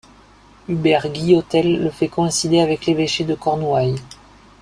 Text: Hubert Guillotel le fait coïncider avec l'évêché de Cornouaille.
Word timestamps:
Hubert 0.67 1.11
Guillotel 1.11 1.83
le 1.83 1.91
fait 1.91 2.07
coïncider 2.07 2.59
avec 2.59 2.87
l'évêché 2.87 3.23
de 3.23 3.35
Cornouaille. 3.35 3.97